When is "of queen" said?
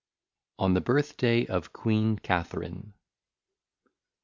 1.45-2.17